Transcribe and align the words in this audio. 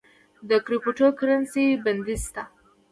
د 0.49 0.51
کریپټو 0.65 1.07
کرنسی 1.19 1.65
بندیز 1.83 2.21
شته؟ 2.29 2.43